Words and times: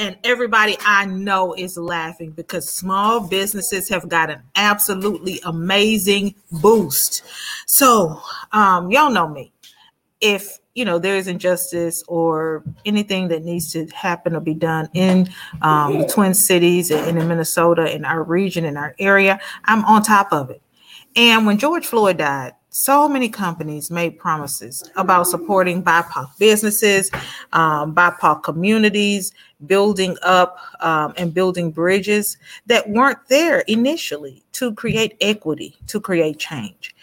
and 0.00 0.16
everybody 0.24 0.78
I 0.80 1.04
know 1.04 1.54
is 1.54 1.76
laughing 1.76 2.30
because 2.30 2.68
small 2.68 3.28
businesses 3.28 3.86
have 3.90 4.08
got 4.08 4.30
an 4.30 4.42
absolutely 4.56 5.40
amazing 5.44 6.34
boost. 6.50 7.22
So, 7.66 8.18
um, 8.52 8.90
y'all 8.90 9.10
know 9.10 9.28
me. 9.28 9.52
If 10.22 10.58
you 10.74 10.86
know 10.86 10.98
there 10.98 11.16
is 11.16 11.28
injustice 11.28 12.02
or 12.08 12.64
anything 12.86 13.28
that 13.28 13.44
needs 13.44 13.72
to 13.72 13.86
happen 13.88 14.34
or 14.34 14.40
be 14.40 14.54
done 14.54 14.88
in 14.94 15.28
um, 15.60 16.00
the 16.00 16.06
Twin 16.06 16.32
Cities 16.32 16.90
and 16.90 17.18
in 17.18 17.28
Minnesota, 17.28 17.94
in 17.94 18.06
our 18.06 18.22
region, 18.22 18.64
in 18.64 18.78
our 18.78 18.94
area, 18.98 19.38
I'm 19.64 19.84
on 19.84 20.02
top 20.02 20.32
of 20.32 20.48
it. 20.48 20.62
And 21.14 21.44
when 21.44 21.58
George 21.58 21.86
Floyd 21.86 22.16
died, 22.16 22.54
so 22.70 23.08
many 23.08 23.28
companies 23.28 23.90
made 23.90 24.18
promises 24.18 24.88
about 24.94 25.26
supporting 25.26 25.82
BIPOC 25.82 26.38
businesses, 26.38 27.10
um, 27.52 27.94
BIPOC 27.94 28.44
communities, 28.44 29.32
building 29.66 30.16
up 30.22 30.58
um, 30.80 31.12
and 31.16 31.34
building 31.34 31.72
bridges 31.72 32.38
that 32.66 32.88
weren't 32.88 33.18
there 33.28 33.60
initially 33.60 34.42
to 34.52 34.72
create 34.74 35.16
equity, 35.20 35.76
to 35.88 36.00
create 36.00 36.38
change. 36.38 36.94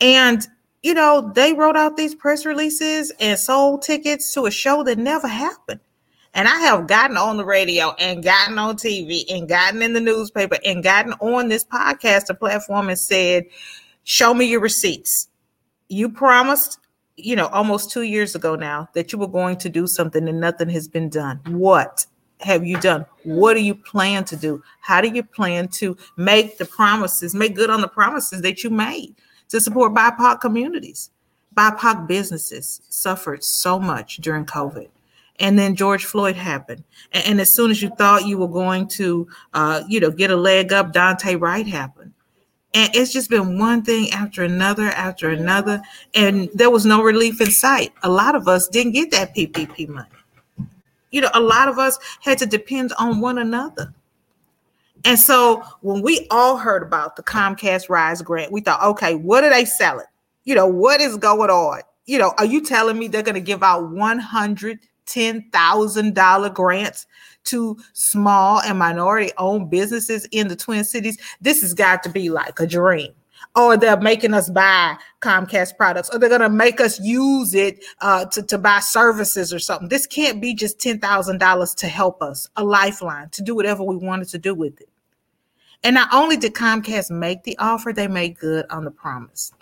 And, 0.00 0.46
you 0.82 0.92
know, 0.92 1.30
they 1.34 1.52
wrote 1.52 1.76
out 1.76 1.96
these 1.96 2.16
press 2.16 2.44
releases 2.44 3.12
and 3.20 3.38
sold 3.38 3.82
tickets 3.82 4.34
to 4.34 4.46
a 4.46 4.50
show 4.50 4.82
that 4.82 4.98
never 4.98 5.28
happened. 5.28 5.80
And 6.34 6.48
I 6.48 6.58
have 6.60 6.86
gotten 6.86 7.16
on 7.16 7.36
the 7.36 7.44
radio 7.44 7.94
and 7.98 8.24
gotten 8.24 8.58
on 8.58 8.76
TV 8.76 9.24
and 9.30 9.48
gotten 9.48 9.82
in 9.82 9.92
the 9.92 10.00
newspaper 10.00 10.56
and 10.64 10.82
gotten 10.82 11.12
on 11.14 11.48
this 11.48 11.64
podcast 11.64 12.36
platform 12.38 12.88
and 12.88 12.98
said, 12.98 13.44
Show 14.04 14.34
me 14.34 14.46
your 14.46 14.60
receipts. 14.60 15.28
You 15.88 16.08
promised, 16.08 16.78
you 17.16 17.36
know, 17.36 17.46
almost 17.48 17.90
two 17.90 18.02
years 18.02 18.34
ago 18.34 18.56
now 18.56 18.88
that 18.94 19.12
you 19.12 19.18
were 19.18 19.28
going 19.28 19.56
to 19.58 19.68
do 19.68 19.86
something 19.86 20.28
and 20.28 20.40
nothing 20.40 20.68
has 20.70 20.88
been 20.88 21.08
done. 21.08 21.40
What 21.46 22.06
have 22.40 22.66
you 22.66 22.80
done? 22.80 23.06
What 23.24 23.54
do 23.54 23.60
you 23.60 23.74
plan 23.74 24.24
to 24.24 24.36
do? 24.36 24.62
How 24.80 25.00
do 25.00 25.08
you 25.08 25.22
plan 25.22 25.68
to 25.68 25.96
make 26.16 26.58
the 26.58 26.64
promises, 26.64 27.34
make 27.34 27.54
good 27.54 27.70
on 27.70 27.80
the 27.80 27.88
promises 27.88 28.42
that 28.42 28.64
you 28.64 28.70
made 28.70 29.14
to 29.48 29.60
support 29.60 29.94
BIPOC 29.94 30.40
communities? 30.40 31.10
BIPOC 31.56 32.08
businesses 32.08 32.80
suffered 32.88 33.44
so 33.44 33.78
much 33.78 34.16
during 34.16 34.44
COVID. 34.44 34.88
And 35.38 35.58
then 35.58 35.76
George 35.76 36.04
Floyd 36.04 36.36
happened. 36.36 36.84
And, 37.12 37.26
and 37.26 37.40
as 37.40 37.50
soon 37.50 37.70
as 37.70 37.80
you 37.80 37.90
thought 37.90 38.26
you 38.26 38.38
were 38.38 38.48
going 38.48 38.88
to, 38.88 39.28
uh, 39.54 39.82
you 39.88 40.00
know, 40.00 40.10
get 40.10 40.30
a 40.30 40.36
leg 40.36 40.72
up, 40.72 40.92
Daunte 40.92 41.40
Wright 41.40 41.66
happened. 41.66 42.01
And 42.74 42.94
it's 42.94 43.12
just 43.12 43.28
been 43.28 43.58
one 43.58 43.82
thing 43.82 44.10
after 44.12 44.42
another 44.42 44.84
after 44.84 45.28
another. 45.28 45.82
And 46.14 46.48
there 46.54 46.70
was 46.70 46.86
no 46.86 47.02
relief 47.02 47.38
in 47.40 47.50
sight. 47.50 47.92
A 48.02 48.08
lot 48.08 48.34
of 48.34 48.48
us 48.48 48.66
didn't 48.68 48.92
get 48.92 49.10
that 49.10 49.36
PPP 49.36 49.88
money. 49.88 50.08
You 51.10 51.20
know, 51.20 51.30
a 51.34 51.40
lot 51.40 51.68
of 51.68 51.78
us 51.78 51.98
had 52.20 52.38
to 52.38 52.46
depend 52.46 52.94
on 52.98 53.20
one 53.20 53.36
another. 53.38 53.92
And 55.04 55.18
so 55.18 55.62
when 55.80 56.00
we 56.00 56.26
all 56.30 56.56
heard 56.56 56.82
about 56.82 57.16
the 57.16 57.22
Comcast 57.22 57.90
Rise 57.90 58.22
grant, 58.22 58.52
we 58.52 58.62
thought, 58.62 58.82
okay, 58.82 59.16
what 59.16 59.44
are 59.44 59.50
they 59.50 59.66
selling? 59.66 60.06
You 60.44 60.54
know, 60.54 60.66
what 60.66 61.00
is 61.00 61.16
going 61.16 61.50
on? 61.50 61.80
You 62.06 62.18
know, 62.18 62.34
are 62.38 62.44
you 62.44 62.64
telling 62.64 62.98
me 62.98 63.08
they're 63.08 63.22
going 63.22 63.34
to 63.34 63.40
give 63.40 63.62
out 63.62 63.84
$110,000 63.84 66.54
grants 66.54 67.06
to 67.44 67.76
small 67.92 68.60
and 68.60 68.78
minority 68.78 69.32
owned 69.38 69.70
businesses 69.70 70.26
in 70.32 70.48
the 70.48 70.56
Twin 70.56 70.84
Cities, 70.84 71.18
this 71.40 71.60
has 71.62 71.74
got 71.74 72.02
to 72.02 72.08
be 72.08 72.30
like 72.30 72.58
a 72.60 72.66
dream. 72.66 73.12
Or 73.54 73.76
they're 73.76 74.00
making 74.00 74.32
us 74.32 74.48
buy 74.48 74.96
Comcast 75.20 75.76
products, 75.76 76.08
or 76.10 76.18
they're 76.18 76.28
going 76.28 76.40
to 76.40 76.48
make 76.48 76.80
us 76.80 76.98
use 77.00 77.54
it 77.54 77.84
uh, 78.00 78.24
to, 78.26 78.42
to 78.44 78.56
buy 78.56 78.80
services 78.80 79.52
or 79.52 79.58
something. 79.58 79.88
This 79.88 80.06
can't 80.06 80.40
be 80.40 80.54
just 80.54 80.78
$10,000 80.78 81.76
to 81.76 81.88
help 81.88 82.22
us, 82.22 82.48
a 82.56 82.64
lifeline 82.64 83.28
to 83.30 83.42
do 83.42 83.54
whatever 83.54 83.82
we 83.82 83.96
wanted 83.96 84.28
to 84.28 84.38
do 84.38 84.54
with 84.54 84.80
it. 84.80 84.88
And 85.84 85.94
not 85.94 86.08
only 86.12 86.36
did 86.36 86.54
Comcast 86.54 87.10
make 87.10 87.42
the 87.42 87.58
offer, 87.58 87.92
they 87.92 88.08
made 88.08 88.38
good 88.38 88.64
on 88.70 88.84
the 88.84 88.90
promise. 88.90 89.52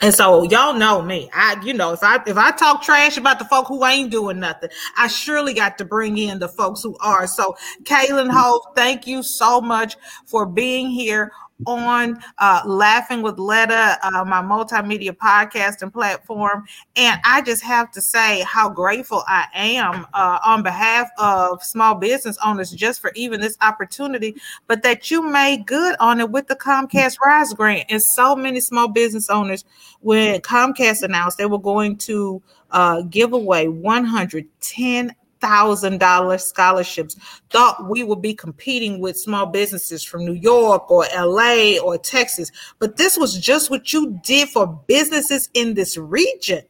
And 0.00 0.14
so 0.14 0.42
y'all 0.44 0.74
know 0.74 1.02
me. 1.02 1.30
I, 1.32 1.60
you 1.64 1.72
know, 1.72 1.92
if 1.92 2.02
I 2.02 2.20
if 2.26 2.36
I 2.36 2.50
talk 2.52 2.82
trash 2.82 3.16
about 3.16 3.38
the 3.38 3.44
folk 3.44 3.66
who 3.66 3.84
ain't 3.84 4.10
doing 4.10 4.40
nothing, 4.40 4.70
I 4.96 5.06
surely 5.08 5.54
got 5.54 5.78
to 5.78 5.84
bring 5.84 6.18
in 6.18 6.38
the 6.38 6.48
folks 6.48 6.82
who 6.82 6.96
are. 7.00 7.26
So 7.26 7.56
Kaylin 7.84 8.30
Hope, 8.30 8.74
thank 8.74 9.06
you 9.06 9.22
so 9.22 9.60
much 9.60 9.96
for 10.26 10.46
being 10.46 10.90
here 10.90 11.32
on 11.66 12.18
uh, 12.38 12.62
Laughing 12.64 13.22
with 13.22 13.38
Letta, 13.38 13.98
uh, 14.02 14.24
my 14.24 14.42
multimedia 14.42 15.10
podcast 15.10 15.82
and 15.82 15.92
platform. 15.92 16.64
And 16.96 17.20
I 17.24 17.42
just 17.42 17.62
have 17.62 17.90
to 17.92 18.00
say 18.00 18.42
how 18.46 18.68
grateful 18.68 19.22
I 19.26 19.46
am 19.54 20.06
uh, 20.14 20.38
on 20.44 20.62
behalf 20.62 21.08
of 21.18 21.62
small 21.62 21.94
business 21.94 22.38
owners 22.44 22.70
just 22.70 23.00
for 23.00 23.12
even 23.14 23.40
this 23.40 23.56
opportunity, 23.60 24.36
but 24.66 24.82
that 24.82 25.10
you 25.10 25.22
made 25.22 25.66
good 25.66 25.96
on 26.00 26.20
it 26.20 26.30
with 26.30 26.48
the 26.48 26.56
Comcast 26.56 27.18
Rise 27.20 27.52
grant. 27.52 27.86
And 27.88 28.02
so 28.02 28.36
many 28.36 28.60
small 28.60 28.88
business 28.88 29.30
owners, 29.30 29.64
when 30.00 30.40
Comcast 30.40 31.02
announced 31.02 31.38
they 31.38 31.46
were 31.46 31.58
going 31.58 31.96
to 31.98 32.42
uh, 32.70 33.02
give 33.02 33.32
away 33.32 33.68
110 33.68 35.14
thousand 35.44 35.98
dollar 35.98 36.38
scholarships. 36.38 37.16
Thought 37.50 37.90
we 37.90 38.02
would 38.02 38.22
be 38.22 38.34
competing 38.34 38.98
with 38.98 39.18
small 39.18 39.46
businesses 39.46 40.02
from 40.02 40.24
New 40.24 40.32
York 40.32 40.90
or 40.90 41.04
LA 41.14 41.76
or 41.78 41.98
Texas, 41.98 42.50
but 42.78 42.96
this 42.96 43.18
was 43.18 43.38
just 43.38 43.70
what 43.70 43.92
you 43.92 44.18
did 44.24 44.48
for 44.48 44.66
businesses 44.86 45.50
in 45.52 45.74
this 45.74 45.98
region. 45.98 46.62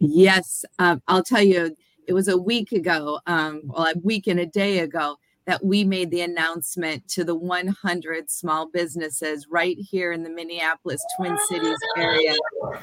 Yes, 0.00 0.64
um, 0.78 1.02
I'll 1.08 1.22
tell 1.22 1.42
you, 1.42 1.76
it 2.06 2.12
was 2.12 2.28
a 2.28 2.36
week 2.36 2.72
ago, 2.72 3.20
um, 3.26 3.62
well, 3.64 3.86
a 3.86 3.98
week 3.98 4.26
and 4.26 4.40
a 4.40 4.46
day 4.46 4.80
ago, 4.80 5.16
that 5.46 5.64
we 5.64 5.82
made 5.82 6.10
the 6.10 6.20
announcement 6.20 7.08
to 7.08 7.24
the 7.24 7.34
100 7.34 8.30
small 8.30 8.68
businesses 8.68 9.46
right 9.48 9.78
here 9.78 10.12
in 10.12 10.22
the 10.22 10.28
Minneapolis 10.28 11.00
Twin 11.16 11.36
Cities 11.48 11.78
area 11.96 12.34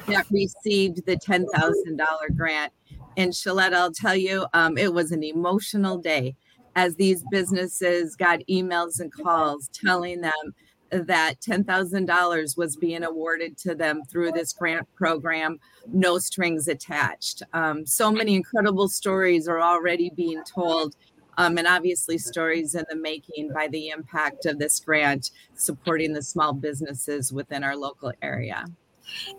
that 0.08 0.26
received 0.30 1.06
the 1.06 1.16
$10,000 1.16 2.36
grant. 2.36 2.72
And 3.16 3.32
Shaletta, 3.32 3.74
I'll 3.74 3.92
tell 3.92 4.16
you, 4.16 4.46
um, 4.52 4.76
it 4.76 4.92
was 4.92 5.12
an 5.12 5.22
emotional 5.22 5.98
day 5.98 6.36
as 6.74 6.96
these 6.96 7.24
businesses 7.30 8.14
got 8.14 8.40
emails 8.50 9.00
and 9.00 9.12
calls 9.12 9.68
telling 9.72 10.20
them 10.20 10.54
that 10.90 11.40
$10,000 11.40 12.56
was 12.56 12.76
being 12.76 13.02
awarded 13.02 13.56
to 13.58 13.74
them 13.74 14.02
through 14.04 14.32
this 14.32 14.52
grant 14.52 14.86
program, 14.94 15.58
no 15.92 16.18
strings 16.18 16.68
attached. 16.68 17.42
Um, 17.52 17.86
so 17.86 18.10
many 18.10 18.34
incredible 18.34 18.88
stories 18.88 19.48
are 19.48 19.60
already 19.60 20.10
being 20.10 20.42
told, 20.44 20.94
um, 21.38 21.58
and 21.58 21.66
obviously, 21.66 22.18
stories 22.18 22.74
in 22.74 22.84
the 22.88 22.96
making 22.96 23.52
by 23.52 23.68
the 23.68 23.88
impact 23.88 24.46
of 24.46 24.58
this 24.58 24.78
grant 24.80 25.32
supporting 25.54 26.12
the 26.12 26.22
small 26.22 26.52
businesses 26.52 27.32
within 27.32 27.64
our 27.64 27.76
local 27.76 28.12
area. 28.22 28.64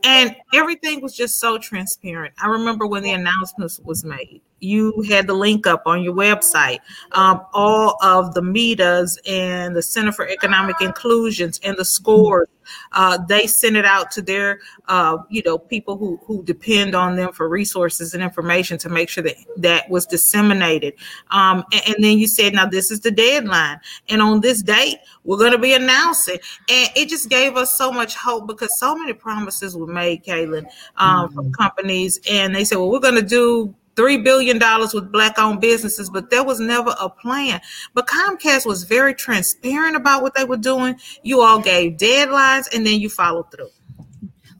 And 0.03 0.35
everything 0.53 1.01
was 1.01 1.15
just 1.15 1.39
so 1.39 1.57
transparent. 1.57 2.33
I 2.41 2.47
remember 2.47 2.87
when 2.87 3.03
the 3.03 3.11
announcement 3.11 3.79
was 3.83 4.03
made, 4.03 4.41
you 4.59 5.01
had 5.07 5.27
the 5.27 5.33
link 5.33 5.67
up 5.67 5.83
on 5.85 6.01
your 6.03 6.13
website. 6.13 6.79
Um, 7.11 7.41
all 7.53 7.97
of 8.01 8.33
the 8.33 8.41
MEDAs 8.41 9.17
and 9.27 9.75
the 9.75 9.81
Center 9.81 10.11
for 10.11 10.27
Economic 10.27 10.81
Inclusions 10.81 11.59
and 11.63 11.77
the 11.77 11.85
scores, 11.85 12.47
uh, 12.91 13.17
they 13.27 13.47
sent 13.47 13.77
it 13.77 13.85
out 13.85 14.11
to 14.11 14.21
their, 14.21 14.59
uh, 14.87 15.17
you 15.29 15.41
know, 15.45 15.57
people 15.57 15.97
who, 15.97 16.19
who 16.25 16.43
depend 16.43 16.95
on 16.95 17.15
them 17.15 17.31
for 17.31 17.47
resources 17.47 18.13
and 18.13 18.23
information 18.23 18.77
to 18.79 18.89
make 18.89 19.09
sure 19.09 19.23
that 19.23 19.35
that 19.57 19.89
was 19.89 20.05
disseminated. 20.05 20.93
Um, 21.31 21.63
and, 21.71 21.95
and 21.95 22.03
then 22.03 22.17
you 22.17 22.27
said, 22.27 22.53
now 22.53 22.65
this 22.65 22.91
is 22.91 23.01
the 23.01 23.11
deadline. 23.11 23.79
And 24.09 24.21
on 24.21 24.41
this 24.41 24.61
date, 24.61 24.97
we're 25.23 25.37
going 25.37 25.51
to 25.51 25.57
be 25.57 25.73
announcing. 25.73 26.39
And 26.69 26.89
it 26.95 27.09
just 27.09 27.29
gave 27.29 27.55
us 27.55 27.77
so 27.77 27.91
much 27.91 28.15
hope 28.15 28.47
because 28.47 28.77
so 28.79 28.95
many 28.95 29.13
promises 29.13 29.75
were 29.77 29.87
made, 29.87 30.25
Kaylin, 30.25 30.65
um, 30.97 31.27
mm-hmm. 31.27 31.35
from 31.35 31.53
companies. 31.53 32.19
And 32.29 32.55
they 32.55 32.63
said, 32.65 32.77
well, 32.77 32.89
we're 32.89 32.99
going 32.99 33.15
to 33.15 33.21
do 33.21 33.75
three 33.97 34.17
billion 34.17 34.57
dollars 34.59 34.93
with 34.93 35.11
black-owned 35.11 35.59
businesses, 35.59 36.09
but 36.09 36.29
there 36.29 36.43
was 36.43 36.61
never 36.61 36.95
a 37.01 37.09
plan. 37.09 37.59
But 37.93 38.07
Comcast 38.07 38.65
was 38.65 38.83
very 38.83 39.13
transparent 39.13 39.97
about 39.97 40.21
what 40.21 40.35
they 40.35 40.45
were 40.45 40.55
doing. 40.55 40.95
You 41.23 41.41
all 41.41 41.59
gave 41.59 41.97
deadlines, 41.97 42.73
and 42.73 42.87
then 42.87 43.01
you 43.01 43.09
followed 43.09 43.51
through. 43.51 43.71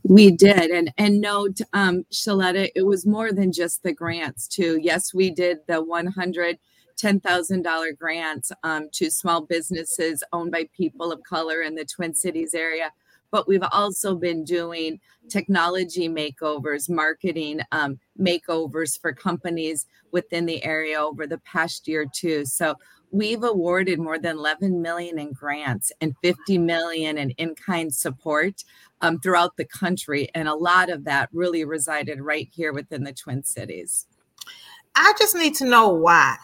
We 0.04 0.32
did, 0.32 0.72
and 0.72 0.92
and 0.98 1.22
note, 1.22 1.60
um, 1.72 2.06
Shaletta, 2.12 2.70
it 2.76 2.86
was 2.86 3.06
more 3.06 3.32
than 3.32 3.54
just 3.54 3.84
the 3.84 3.94
grants 3.94 4.48
too. 4.48 4.80
Yes, 4.82 5.14
we 5.14 5.30
did 5.30 5.60
the 5.68 5.82
one 5.82 6.08
hundred 6.08 6.58
$10,000 6.98 7.98
grants 8.00 8.52
um, 8.64 8.90
to 8.92 9.12
small 9.12 9.42
businesses 9.42 10.24
owned 10.34 10.52
by 10.52 10.68
people 10.76 11.12
of 11.12 11.22
color 11.22 11.62
in 11.62 11.76
the 11.76 11.86
Twin 11.86 12.14
Cities 12.14 12.56
area. 12.56 12.92
But 13.32 13.48
we've 13.48 13.64
also 13.72 14.16
been 14.16 14.44
doing 14.44 15.00
technology 15.30 16.08
makeovers, 16.08 16.90
marketing 16.90 17.62
um, 17.72 18.00
makeovers 18.20 19.00
for 19.00 19.14
companies 19.14 19.86
within 20.12 20.46
the 20.46 20.64
area 20.64 21.00
over 21.00 21.28
the 21.28 21.40
past 21.40 21.88
year, 21.88 22.06
too. 22.14 22.46
So 22.46 22.76
we've 23.12 23.44
awarded 23.44 24.00
more 24.00 24.20
than 24.20 24.38
11 24.38 24.82
million 24.82 25.20
in 25.20 25.32
grants 25.34 25.92
and 26.02 26.16
50 26.22 26.58
million 26.58 27.18
in 27.18 27.32
in-kind 27.32 27.94
support 27.94 28.64
um, 29.02 29.20
throughout 29.20 29.56
the 29.58 29.66
country 29.66 30.30
and 30.36 30.48
a 30.48 30.56
lot 30.56 30.90
of 30.90 31.04
that 31.06 31.30
really 31.32 31.64
resided 31.64 32.20
right 32.20 32.50
here 32.52 32.74
within 32.74 33.04
the 33.04 33.14
twin 33.14 33.44
cities 33.44 34.08
i 34.96 35.14
just 35.18 35.36
need 35.36 35.56
to 35.56 35.66
know 35.66 35.90
why 35.90 36.36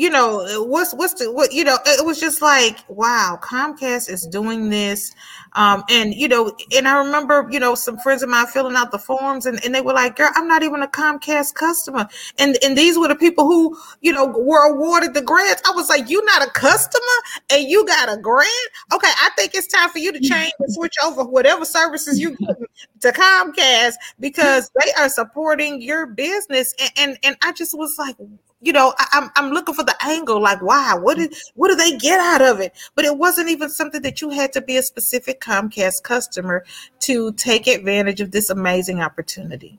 you 0.00 0.08
know 0.08 0.64
what's 0.64 0.94
what's 0.94 1.12
the 1.12 1.30
what 1.30 1.52
you 1.52 1.62
know 1.62 1.76
it 1.84 2.06
was 2.06 2.18
just 2.18 2.40
like 2.40 2.78
wow 2.88 3.38
comcast 3.42 4.08
is 4.08 4.26
doing 4.26 4.70
this. 4.70 5.14
Um 5.52 5.84
and 5.90 6.14
you 6.14 6.26
know 6.26 6.56
and 6.74 6.88
i 6.88 6.96
remember 6.96 7.46
you 7.50 7.60
know 7.60 7.74
some 7.74 7.98
friends 7.98 8.22
of 8.22 8.30
mine 8.30 8.46
filling 8.46 8.76
out 8.76 8.92
the 8.92 8.98
forms 8.98 9.44
and, 9.44 9.62
and 9.62 9.74
they 9.74 9.82
were 9.82 9.92
like 9.92 10.16
girl 10.16 10.30
i'm 10.36 10.48
not 10.48 10.62
even 10.62 10.82
a 10.82 10.88
comcast 10.88 11.52
customer. 11.52 12.08
And 12.38 12.56
and 12.64 12.78
these 12.78 12.96
were 12.96 13.08
the 13.08 13.14
people 13.14 13.44
who 13.44 13.76
you 14.00 14.10
know 14.12 14.24
were 14.24 14.72
awarded 14.72 15.12
the 15.12 15.20
grants. 15.20 15.60
I 15.68 15.72
was 15.72 15.90
like 15.90 16.08
you're 16.08 16.24
not 16.24 16.48
a 16.48 16.50
customer 16.52 17.18
and 17.52 17.68
you 17.68 17.84
got 17.84 18.10
a 18.10 18.16
grant? 18.16 18.48
Okay 18.94 19.12
i 19.20 19.28
think 19.36 19.54
it's 19.54 19.66
time 19.66 19.90
for 19.90 19.98
you 19.98 20.12
to 20.12 20.20
change 20.32 20.52
and 20.60 20.72
switch 20.72 20.94
over 21.04 21.24
whatever 21.24 21.66
services 21.66 22.18
you 22.18 22.34
get 22.38 22.56
to 23.02 23.12
comcast 23.12 23.94
because 24.18 24.70
they 24.82 24.92
are 24.92 25.10
supporting 25.10 25.82
your 25.82 26.06
business. 26.06 26.74
And 26.80 26.90
and, 26.96 27.18
and 27.22 27.36
i 27.42 27.52
just 27.52 27.76
was 27.76 27.98
like 27.98 28.16
you 28.60 28.72
know, 28.72 28.94
I, 28.98 29.06
am 29.12 29.24
I'm, 29.24 29.30
I'm 29.46 29.52
looking 29.52 29.74
for 29.74 29.84
the 29.84 29.96
angle, 30.02 30.40
like, 30.40 30.60
why? 30.60 30.94
What 30.94 31.16
did 31.16 31.34
what 31.54 31.68
do 31.68 31.76
they 31.76 31.96
get 31.96 32.20
out 32.20 32.42
of 32.42 32.60
it? 32.60 32.72
But 32.94 33.04
it 33.04 33.16
wasn't 33.16 33.48
even 33.48 33.70
something 33.70 34.02
that 34.02 34.20
you 34.20 34.30
had 34.30 34.52
to 34.52 34.60
be 34.60 34.76
a 34.76 34.82
specific 34.82 35.40
Comcast 35.40 36.02
customer 36.02 36.64
to 37.00 37.32
take 37.32 37.66
advantage 37.66 38.20
of 38.20 38.32
this 38.32 38.50
amazing 38.50 39.00
opportunity. 39.00 39.78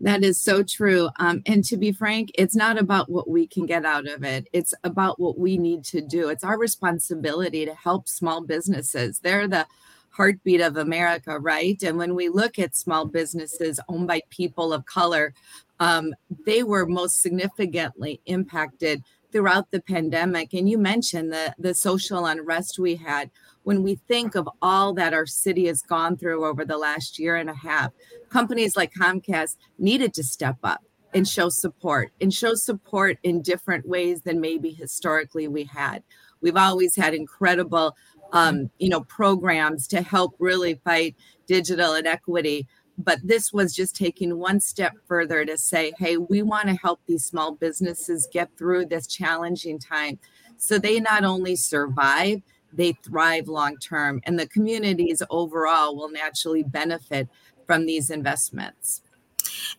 That 0.00 0.22
is 0.22 0.38
so 0.38 0.62
true. 0.62 1.08
Um, 1.18 1.42
and 1.44 1.64
to 1.64 1.76
be 1.76 1.90
frank, 1.90 2.30
it's 2.34 2.54
not 2.54 2.78
about 2.78 3.10
what 3.10 3.28
we 3.28 3.46
can 3.46 3.66
get 3.66 3.84
out 3.84 4.06
of 4.06 4.22
it. 4.22 4.48
It's 4.52 4.72
about 4.84 5.18
what 5.18 5.38
we 5.38 5.58
need 5.58 5.84
to 5.86 6.00
do. 6.00 6.28
It's 6.28 6.44
our 6.44 6.56
responsibility 6.56 7.66
to 7.66 7.74
help 7.74 8.08
small 8.08 8.40
businesses. 8.40 9.18
They're 9.18 9.48
the 9.48 9.66
heartbeat 10.10 10.60
of 10.60 10.76
America, 10.76 11.38
right? 11.38 11.80
And 11.82 11.98
when 11.98 12.14
we 12.14 12.28
look 12.28 12.58
at 12.58 12.76
small 12.76 13.06
businesses 13.06 13.80
owned 13.88 14.06
by 14.06 14.22
people 14.30 14.72
of 14.72 14.86
color, 14.86 15.34
um, 15.80 16.14
they 16.46 16.62
were 16.62 16.86
most 16.86 17.20
significantly 17.20 18.20
impacted 18.26 19.02
throughout 19.30 19.70
the 19.70 19.80
pandemic. 19.80 20.52
And 20.54 20.68
you 20.68 20.78
mentioned 20.78 21.32
the, 21.32 21.54
the 21.58 21.74
social 21.74 22.26
unrest 22.26 22.78
we 22.78 22.96
had. 22.96 23.30
When 23.62 23.82
we 23.82 23.96
think 23.96 24.34
of 24.34 24.48
all 24.62 24.94
that 24.94 25.12
our 25.12 25.26
city 25.26 25.66
has 25.66 25.82
gone 25.82 26.16
through 26.16 26.46
over 26.46 26.64
the 26.64 26.78
last 26.78 27.18
year 27.18 27.36
and 27.36 27.50
a 27.50 27.54
half, 27.54 27.92
companies 28.30 28.76
like 28.76 28.92
Comcast 28.94 29.56
needed 29.78 30.14
to 30.14 30.24
step 30.24 30.56
up 30.64 30.82
and 31.14 31.28
show 31.28 31.48
support 31.48 32.10
and 32.20 32.32
show 32.32 32.54
support 32.54 33.18
in 33.22 33.42
different 33.42 33.86
ways 33.86 34.22
than 34.22 34.40
maybe 34.40 34.70
historically 34.70 35.48
we 35.48 35.64
had. 35.64 36.02
We've 36.40 36.56
always 36.56 36.96
had 36.96 37.14
incredible 37.14 37.94
um, 38.32 38.70
you 38.78 38.88
know 38.88 39.00
programs 39.02 39.86
to 39.88 40.02
help 40.02 40.34
really 40.38 40.74
fight 40.84 41.16
digital 41.46 41.94
inequity 41.94 42.66
but 42.98 43.18
this 43.22 43.52
was 43.52 43.74
just 43.74 43.94
taking 43.94 44.38
one 44.38 44.60
step 44.60 44.92
further 45.06 45.44
to 45.44 45.56
say, 45.56 45.92
hey, 45.98 46.16
we 46.16 46.42
want 46.42 46.68
to 46.68 46.74
help 46.74 47.00
these 47.06 47.24
small 47.24 47.52
businesses 47.52 48.28
get 48.32 48.50
through 48.58 48.86
this 48.86 49.06
challenging 49.06 49.78
time 49.78 50.18
so 50.58 50.78
they 50.78 50.98
not 51.00 51.24
only 51.24 51.56
survive, 51.56 52.42
they 52.72 52.92
thrive 53.04 53.48
long 53.48 53.78
term, 53.78 54.20
and 54.24 54.38
the 54.38 54.48
communities 54.48 55.22
overall 55.30 55.96
will 55.96 56.10
naturally 56.10 56.64
benefit 56.64 57.28
from 57.64 57.86
these 57.86 58.10
investments. 58.10 59.02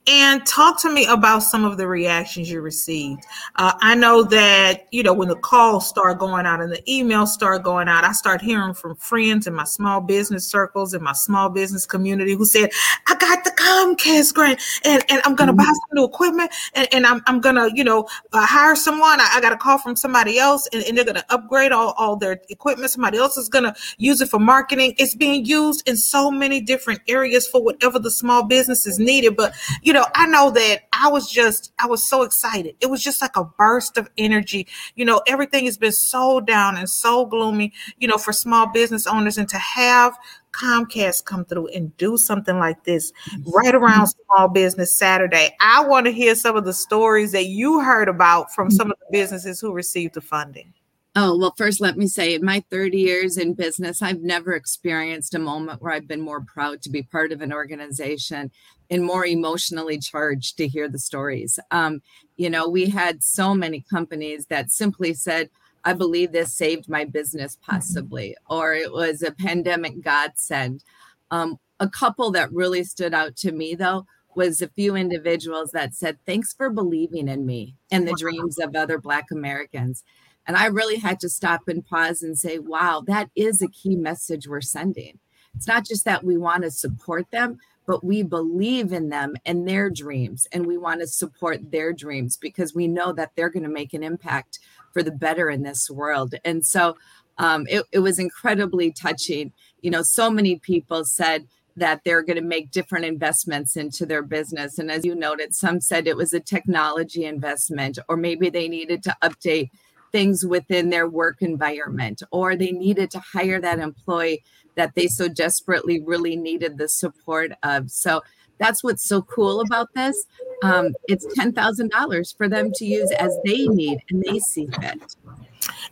And 0.08 0.46
talk 0.46 0.82
to 0.82 0.92
me 0.92 1.06
about 1.06 1.40
some 1.40 1.66
of 1.66 1.78
the 1.78 1.88
reactions 1.88 2.50
you 2.50 2.62
received. 2.62 3.26
Uh, 3.56 3.74
I 3.82 3.96
know 3.96 4.24
that, 4.24 4.88
you 4.92 5.04
know, 5.04 5.14
when 5.14 5.28
the 5.28 5.36
calls 5.36 5.88
start 5.88 6.20
going 6.20 6.46
out 6.46 6.62
and 6.62 6.72
the 6.72 6.82
emails 6.90 7.28
start 7.28 7.64
going 7.64 7.88
out, 7.88 8.04
I 8.04 8.12
start 8.14 8.42
hearing 8.42 8.74
from 8.74 8.96
friends 8.96 9.48
in 9.48 9.54
my 9.54 9.64
small 9.64 10.02
business 10.02 10.48
circles, 10.48 10.94
in 10.94 11.04
my 11.04 11.14
small 11.14 11.50
business 11.50 11.86
community 11.86 12.34
who 12.34 12.46
said, 12.46 12.72
I 13.08 13.16
got 13.16 13.44
the 13.44 13.52
Comcast 13.52 14.34
grant 14.34 14.62
and, 14.84 15.04
and 15.10 15.22
I'm 15.26 15.36
going 15.36 15.48
to 15.48 15.54
mm-hmm. 15.54 15.58
buy 15.58 15.66
some 15.66 15.90
new 15.94 16.06
equipment 16.06 16.52
and, 16.74 16.88
and 16.92 17.06
I'm, 17.06 17.22
I'm 17.28 17.40
going 17.40 17.56
to, 17.56 17.70
you 17.76 17.84
know, 17.84 18.08
uh, 18.34 18.46
hire 18.46 18.76
someone. 18.76 19.20
I, 19.20 19.30
I, 19.36 19.42
got 19.42 19.54
a 19.54 19.58
call 19.58 19.78
from 19.78 19.96
somebody 19.96 20.40
else 20.40 20.68
and, 20.74 20.84
and 20.84 20.98
they're 20.98 21.06
going 21.06 21.16
to 21.16 21.34
upgrade 21.34 21.72
all, 21.72 21.94
all 21.98 22.16
their 22.16 22.42
equipment. 22.50 22.92
Somebody 22.92 23.18
else 23.18 23.38
is 23.38 23.50
going 23.50 23.66
to 23.66 23.76
use 23.98 24.22
it 24.22 24.30
for 24.30 24.40
marketing. 24.40 24.96
It's 24.98 25.16
being 25.16 25.46
used 25.46 25.88
in 25.88 25.98
so 25.98 26.32
many 26.32 26.62
different 26.62 27.02
areas 27.08 27.48
for 27.48 27.62
whatever 27.62 28.00
the 28.00 28.12
small 28.12 28.44
business 28.44 28.86
is 28.86 29.00
needed. 29.00 29.36
But 29.36 29.54
you 29.82 29.94
know, 29.94 30.06
I 30.16 30.28
know 30.28 30.52
that 30.52 30.82
I 30.94 31.10
was 31.10 31.30
just, 31.32 31.74
I 31.80 31.88
was 31.88 32.04
so 32.04 32.24
excited. 32.24 32.76
It 32.80 32.90
was 32.90 33.04
just 33.04 33.22
like 33.22 33.36
a 33.36 33.44
burst 33.44 33.98
of 33.98 34.10
energy. 34.18 34.68
You 34.96 35.06
know, 35.06 35.22
everything 35.28 35.66
has 35.66 35.78
been 35.78 35.92
so 35.92 36.40
down 36.40 36.78
and 36.78 36.90
so 36.90 37.26
gloomy, 37.26 37.74
you 37.98 38.08
know, 38.08 38.18
for 38.18 38.34
small 38.34 38.68
business 38.68 39.08
owners 39.08 39.38
and 39.38 39.50
to 39.50 39.58
have 39.58 40.18
Comcast 40.52 41.26
come 41.26 41.46
through 41.46 41.68
and 41.68 41.96
do 41.98 42.18
something 42.18 42.58
like 42.58 42.84
this 42.84 43.12
right 43.46 43.76
around 43.76 44.08
mm-hmm. 44.08 44.36
Small 44.36 44.48
Business 44.50 44.98
Saturday. 44.98 45.56
I 45.62 45.86
want 45.86 46.06
to 46.08 46.12
hear 46.12 46.36
some 46.36 46.56
of 46.56 46.66
the 46.66 46.74
stories 46.74 47.32
that 47.34 47.46
you 47.46 47.80
heard 47.80 48.10
about 48.10 48.54
from 48.54 48.70
mm-hmm. 48.70 48.76
some 48.76 48.92
of 48.92 48.98
the 49.00 49.18
businesses 49.18 49.60
who 49.60 49.72
received 49.72 50.16
the 50.16 50.22
funding. 50.22 50.74
Oh, 51.16 51.38
well, 51.38 51.54
first, 51.58 51.82
let 51.82 51.98
me 51.98 52.08
say, 52.08 52.36
in 52.36 52.46
my 52.46 52.64
30 52.70 52.98
years 52.98 53.38
in 53.38 53.56
business, 53.56 54.02
I've 54.02 54.22
never 54.22 54.54
experienced 54.54 55.34
a 55.34 55.40
moment 55.40 55.82
where 55.82 55.92
I've 55.92 56.08
been 56.08 56.22
more 56.22 56.42
proud 56.42 56.84
to 56.84 56.90
be 56.90 57.02
part 57.02 57.32
of 57.32 57.42
an 57.42 57.52
organization 57.52 58.52
and 58.92 59.04
more 59.04 59.26
emotionally 59.26 59.98
charged 59.98 60.58
to 60.58 60.68
hear 60.68 60.88
the 60.88 61.00
stories. 61.00 61.60
Um, 61.72 62.02
you 62.38 62.50
know, 62.50 62.70
we 62.70 62.90
had 62.90 63.24
so 63.24 63.56
many 63.56 63.84
companies 63.90 64.46
that 64.48 64.72
simply 64.72 65.14
said, 65.14 65.50
I 65.84 65.94
believe 65.94 66.32
this 66.32 66.56
saved 66.56 66.88
my 66.88 67.06
business, 67.06 67.56
mm-hmm. 67.56 67.72
possibly, 67.72 68.36
or 68.50 68.74
it 68.74 68.92
was 68.92 69.24
a 69.24 69.32
pandemic 69.32 70.02
godsend. 70.02 70.84
Um, 71.32 71.58
a 71.80 71.90
couple 71.90 72.32
that 72.32 72.52
really 72.52 72.84
stood 72.84 73.14
out 73.14 73.36
to 73.38 73.52
me, 73.52 73.74
though, 73.74 74.06
was 74.36 74.62
a 74.62 74.70
few 74.70 74.96
individuals 74.96 75.72
that 75.72 75.96
said, 75.96 76.18
Thanks 76.26 76.54
for 76.54 76.70
believing 76.70 77.28
in 77.28 77.46
me 77.46 77.76
and 77.92 78.08
the 78.08 78.14
dreams 78.14 78.60
of 78.60 78.76
other 78.76 79.00
Black 79.00 79.32
Americans. 79.32 80.04
And 80.48 80.58
I 80.58 80.66
really 80.66 80.98
had 80.98 81.20
to 81.22 81.30
stop 81.30 81.68
and 81.68 81.86
pause 81.86 82.24
and 82.24 82.38
say, 82.38 82.60
wow, 82.60 83.04
that 83.08 83.30
is 83.36 83.62
a 83.62 83.68
key 83.68 83.96
message 83.96 84.48
we're 84.48 84.62
sending. 84.62 85.20
It's 85.56 85.68
not 85.68 85.86
just 85.86 86.06
that 86.06 86.24
we 86.24 86.38
want 86.38 86.64
to 86.64 86.72
support 86.72 87.30
them, 87.32 87.60
but 87.86 88.04
we 88.04 88.24
believe 88.24 88.94
in 88.94 89.10
them 89.10 89.36
and 89.46 89.68
their 89.68 89.90
dreams. 89.90 90.48
And 90.52 90.66
we 90.66 90.78
want 90.78 91.02
to 91.02 91.08
support 91.08 91.72
their 91.72 91.92
dreams 91.92 92.38
because 92.38 92.74
we 92.74 92.88
know 92.88 93.14
that 93.14 93.32
they're 93.36 93.50
going 93.50 93.64
to 93.64 93.70
make 93.70 93.94
an 93.94 94.04
impact 94.04 94.60
for 94.94 95.04
the 95.04 95.12
better 95.12 95.50
in 95.50 95.64
this 95.64 95.90
world. 95.90 96.36
And 96.46 96.66
so 96.66 96.98
um, 97.38 97.66
it, 97.70 97.84
it 97.92 98.00
was 98.00 98.20
incredibly 98.20 98.92
touching. 98.92 99.54
You 99.82 99.92
know, 99.92 100.02
so 100.04 100.30
many 100.30 100.58
people 100.58 101.04
said, 101.04 101.48
that 101.76 102.02
they're 102.04 102.24
going 102.24 102.36
to 102.36 102.42
make 102.42 102.72
different 102.72 103.06
investments 103.06 103.76
into 103.76 104.06
their 104.06 104.22
business. 104.22 104.78
And 104.80 104.92
as 104.92 105.06
you 105.06 105.16
noted, 105.16 105.56
some 105.56 105.80
said 105.80 106.08
it 106.08 106.18
was 106.18 106.34
a 106.34 106.40
technology 106.40 107.26
investment, 107.26 107.98
or 108.08 108.18
maybe 108.18 108.50
they 108.50 108.68
needed 108.68 109.02
to 109.04 109.16
update 109.22 109.70
things 110.12 110.46
within 110.46 110.90
their 110.90 111.08
work 111.08 111.42
environment, 111.42 112.22
or 112.32 112.56
they 112.56 112.72
needed 112.72 113.12
to 113.12 113.20
hire 113.20 113.60
that 113.62 113.80
employee 113.80 114.44
that 114.76 114.96
they 114.96 115.08
so 115.08 115.28
desperately 115.28 116.02
really 116.02 116.36
needed 116.36 116.78
the 116.78 116.88
support 116.88 117.52
of. 117.64 117.92
So 117.92 118.22
that's 118.60 118.84
what's 118.84 119.06
so 119.06 119.22
cool 119.22 119.62
about 119.62 119.94
this. 119.94 120.26
Um, 120.64 120.94
it's 121.08 121.26
$10,000 121.38 122.38
for 122.38 122.48
them 122.48 122.72
to 122.74 122.86
use 122.86 123.12
as 123.14 123.36
they 123.46 123.68
need 123.68 124.00
and 124.10 124.24
they 124.24 124.40
see 124.40 124.68
fit. 124.80 125.16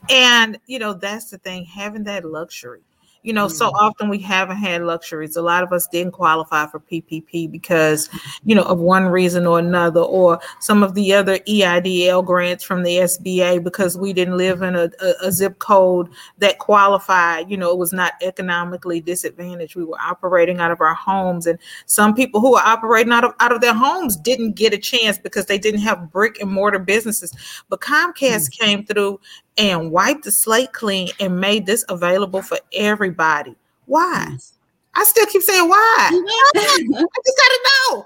And, 0.10 0.60
you 0.68 0.80
know, 0.80 0.94
that's 0.94 1.32
the 1.32 1.38
thing, 1.38 1.66
having 1.66 2.04
that 2.04 2.26
luxury 2.26 2.82
you 3.28 3.34
know, 3.34 3.50
so 3.50 3.70
mm. 3.70 3.74
often 3.74 4.08
we 4.08 4.20
haven't 4.20 4.56
had 4.56 4.84
luxuries. 4.84 5.36
A 5.36 5.42
lot 5.42 5.62
of 5.62 5.74
us 5.74 5.86
didn't 5.88 6.14
qualify 6.14 6.66
for 6.68 6.80
PPP 6.80 7.52
because, 7.52 8.08
you 8.46 8.56
know, 8.56 8.64
of 8.64 8.80
one 8.80 9.08
reason 9.08 9.46
or 9.46 9.60
another, 9.60 10.00
or 10.00 10.40
some 10.62 10.82
of 10.82 10.94
the 10.94 11.12
other 11.14 11.38
EIDL 11.40 12.26
grants 12.26 12.64
from 12.64 12.84
the 12.84 13.00
SBA 13.00 13.62
because 13.62 13.98
we 13.98 14.14
didn't 14.14 14.38
live 14.38 14.62
in 14.62 14.78
a, 14.78 14.90
a, 15.02 15.14
a 15.24 15.32
zip 15.34 15.60
code 15.60 16.08
that 16.38 16.60
qualified. 16.60 17.52
You 17.52 17.58
know, 17.58 17.70
it 17.70 17.78
was 17.78 17.92
not 17.92 18.14
economically 18.22 19.02
disadvantaged. 19.02 19.76
We 19.76 19.84
were 19.84 20.00
operating 20.00 20.60
out 20.62 20.72
of 20.72 20.80
our 20.80 20.96
homes, 20.96 21.48
and 21.48 21.60
some 21.86 22.16
people 22.16 22.40
who 22.40 22.52
were 22.52 22.64
operating 22.64 23.12
out 23.12 23.26
of 23.26 23.34
out 23.42 23.52
of 23.52 23.60
their 23.60 23.74
homes 23.74 24.16
didn't 24.16 24.54
get 24.54 24.74
a 24.74 24.78
chance 24.78 25.18
because 25.18 25.48
they 25.48 25.58
didn't 25.58 25.82
have 25.82 26.14
brick 26.14 26.40
and 26.40 26.50
mortar 26.50 26.80
businesses. 26.80 27.34
But 27.68 27.82
Comcast 27.82 28.14
mm-hmm. 28.22 28.64
came 28.64 28.86
through 28.86 29.20
and 29.58 29.92
wiped 29.92 30.24
the 30.24 30.32
slate 30.32 30.74
clean 30.74 31.10
and 31.20 31.40
made 31.40 31.66
this 31.66 31.84
available 31.90 32.42
for 32.42 32.60
everybody. 32.74 33.56
Why? 33.86 34.28
Yes. 34.32 34.54
I 34.96 35.04
still 35.04 35.26
keep 35.28 35.44
saying 35.44 35.68
why. 35.70 36.10
I 36.56 36.90
just 37.26 37.38
gotta 37.38 37.60
know. 37.66 38.06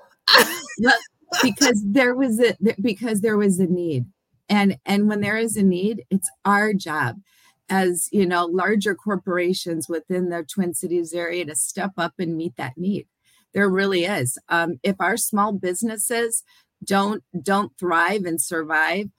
because 1.41 1.81
there 1.85 2.15
was 2.15 2.39
a 2.39 2.55
because 2.81 3.21
there 3.21 3.37
was 3.37 3.59
a 3.59 3.65
need 3.65 4.05
and 4.49 4.77
and 4.85 5.07
when 5.07 5.21
there 5.21 5.37
is 5.37 5.55
a 5.55 5.63
need 5.63 6.03
it's 6.09 6.29
our 6.43 6.73
job 6.73 7.21
as 7.69 8.09
you 8.11 8.25
know 8.25 8.45
larger 8.45 8.93
corporations 8.93 9.87
within 9.87 10.29
the 10.29 10.43
twin 10.43 10.73
cities 10.73 11.13
area 11.13 11.45
to 11.45 11.55
step 11.55 11.91
up 11.97 12.13
and 12.19 12.35
meet 12.35 12.55
that 12.57 12.77
need 12.77 13.07
there 13.53 13.69
really 13.69 14.03
is 14.03 14.37
um, 14.49 14.79
if 14.83 14.95
our 14.99 15.17
small 15.17 15.53
businesses 15.53 16.43
don't 16.83 17.23
don't 17.41 17.71
thrive 17.77 18.25
and 18.25 18.41
survive 18.41 19.09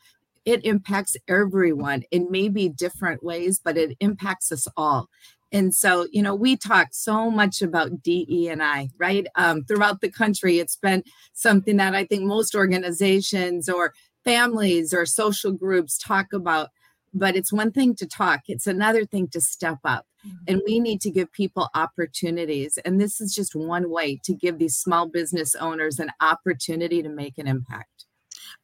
it 0.44 0.64
impacts 0.64 1.16
everyone 1.28 2.02
in 2.10 2.28
maybe 2.30 2.68
different 2.68 3.22
ways 3.22 3.60
but 3.62 3.76
it 3.76 3.96
impacts 4.00 4.50
us 4.52 4.66
all. 4.76 5.08
And 5.52 5.74
so 5.74 6.06
you 6.10 6.22
know 6.22 6.34
we 6.34 6.56
talk 6.56 6.88
so 6.92 7.30
much 7.30 7.62
about 7.62 8.02
de 8.02 8.48
and 8.48 8.62
i 8.62 8.88
right? 8.98 9.26
Um, 9.36 9.64
throughout 9.64 10.00
the 10.00 10.10
country 10.10 10.58
it's 10.58 10.76
been 10.76 11.02
something 11.34 11.76
that 11.76 11.94
i 11.94 12.04
think 12.04 12.22
most 12.24 12.54
organizations 12.54 13.68
or 13.68 13.92
families 14.24 14.94
or 14.94 15.04
social 15.06 15.52
groups 15.52 15.98
talk 15.98 16.32
about 16.32 16.70
but 17.14 17.36
it's 17.36 17.52
one 17.52 17.70
thing 17.72 17.94
to 17.96 18.06
talk 18.06 18.40
it's 18.48 18.66
another 18.66 19.04
thing 19.04 19.28
to 19.28 19.40
step 19.40 19.78
up. 19.84 20.06
Mm-hmm. 20.26 20.36
and 20.46 20.62
we 20.64 20.78
need 20.78 21.00
to 21.00 21.10
give 21.10 21.32
people 21.32 21.68
opportunities 21.74 22.78
and 22.84 23.00
this 23.00 23.20
is 23.20 23.34
just 23.34 23.56
one 23.56 23.90
way 23.90 24.20
to 24.24 24.34
give 24.34 24.58
these 24.58 24.76
small 24.76 25.08
business 25.08 25.54
owners 25.56 25.98
an 25.98 26.10
opportunity 26.20 27.02
to 27.02 27.08
make 27.08 27.38
an 27.38 27.48
impact 27.48 28.06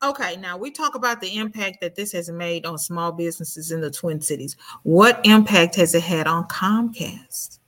okay 0.02 0.36
now 0.36 0.56
we 0.56 0.70
talk 0.70 0.94
about 0.94 1.20
the 1.20 1.36
impact 1.36 1.78
that 1.80 1.94
this 1.94 2.12
has 2.12 2.30
made 2.30 2.66
on 2.66 2.78
small 2.78 3.12
businesses 3.12 3.70
in 3.70 3.80
the 3.80 3.90
twin 3.90 4.20
cities. 4.20 4.56
What 4.82 5.20
impact 5.24 5.76
has 5.76 5.94
it 5.94 6.02
had 6.02 6.26
on 6.26 6.44
comcast? 6.44 7.58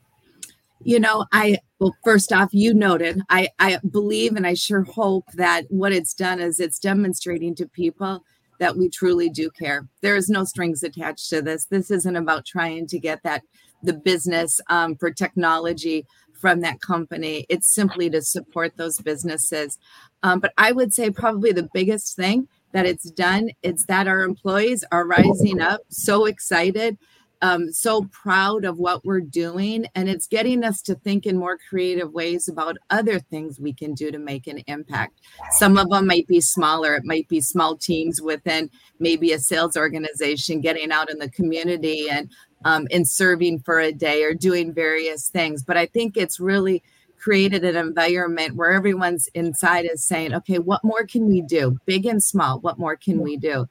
You 0.83 1.01
know 1.01 1.27
i 1.33 1.59
well 1.79 1.95
first 2.03 2.33
off 2.33 2.49
you 2.53 2.73
noted 2.73 3.21
i 3.29 3.49
i 3.59 3.79
believe 3.91 4.35
and 4.35 4.47
i 4.47 4.55
sure 4.55 4.83
hope 4.83 5.27
that 5.35 5.65
what 5.69 5.93
it's 5.93 6.15
done 6.15 6.41
is 6.41 6.59
it's 6.59 6.79
demonstrating 6.79 7.55
to 7.57 7.69
people 7.69 8.25
that 8.61 8.77
we 8.77 8.89
truly 8.89 9.29
do 9.29 9.51
care. 9.51 9.89
There 10.03 10.15
is 10.15 10.29
no 10.29 10.45
strings 10.45 10.83
attached 10.83 11.29
to 11.31 11.43
this. 11.43 11.65
This 11.65 11.91
isn't 11.91 12.15
about 12.15 12.45
trying 12.45 12.87
to 12.89 12.99
get 13.01 13.23
that 13.25 13.43
the 13.83 13.95
business 13.95 14.61
um, 14.69 14.95
for 14.97 15.11
technology 15.11 16.07
from 16.41 16.61
that 16.61 16.81
company 16.81 17.47
it's 17.49 17.73
simply 17.73 18.09
to 18.11 18.23
support 18.23 18.77
those 18.77 18.99
businesses 18.99 19.79
um, 20.23 20.41
but 20.41 20.53
i 20.59 20.73
would 20.73 20.93
say 20.93 21.11
probably 21.11 21.53
the 21.53 21.69
biggest 21.73 22.17
thing 22.17 22.49
that 22.73 22.87
it's 22.87 23.11
done 23.11 23.51
is 23.63 23.85
that 23.87 24.07
our 24.09 24.23
employees 24.23 24.85
are 24.93 25.07
rising 25.07 25.61
up 25.61 25.81
so 25.89 26.27
excited 26.27 26.97
um, 27.43 27.73
so 27.73 28.05
proud 28.13 28.65
of 28.65 28.79
what 28.79 29.05
we're 29.05 29.21
doing. 29.21 29.87
And 29.95 30.09
it's 30.09 30.27
getting 30.27 30.65
us 30.65 30.83
to 30.83 30.95
think 30.97 31.27
in 31.27 31.39
more 31.39 31.59
creative 31.69 32.13
ways 32.13 32.49
about 32.49 32.77
other 32.91 33.19
things 33.19 33.59
we 33.59 33.73
can 33.73 33.95
do 33.95 34.11
to 34.11 34.19
make 34.19 34.47
an 34.47 34.59
impact. 34.67 35.21
Some 35.53 35.79
of 35.79 35.89
them 35.91 36.07
might 36.07 36.27
be 36.27 36.41
smaller, 36.41 36.95
it 36.97 37.05
might 37.05 37.29
be 37.29 37.41
small 37.41 37.77
teams 37.77 38.21
within 38.21 38.71
maybe 38.99 39.33
a 39.33 39.39
sales 39.39 39.77
organization 39.77 40.61
getting 40.61 40.93
out 40.93 41.11
in 41.11 41.19
the 41.19 41.31
community 41.31 42.09
and 42.11 42.31
um, 42.65 42.87
and 42.91 43.09
serving 43.09 43.61
for 43.61 43.79
a 43.79 43.93
day 43.93 44.23
or 44.23 44.35
doing 44.35 44.73
various 44.73 45.29
things. 45.29 45.63
But 45.63 45.77
I 45.77 45.87
think 45.87 46.17
it's 46.17 46.41
really 46.41 46.83
created 47.19 47.65
an 47.65 47.77
environment 47.77 48.57
where 48.57 48.73
everyone's 48.73 49.29
inside 49.35 49.85
is 49.85 50.03
saying, 50.03 50.33
okay, 50.35 50.59
what 50.59 50.83
more 50.83 51.05
can 51.05 51.27
we 51.27 51.43
do? 51.43 51.79
Big 51.85 52.07
and 52.07 52.23
small, 52.23 52.61
what 52.61 52.79
more 52.79 52.97
can 52.97 53.21
we 53.21 53.37
do? 53.37 53.67